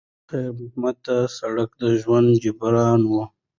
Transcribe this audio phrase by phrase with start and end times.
[0.29, 2.73] خیر محمد ته سړک د ژوند جبر
[3.09, 3.13] و.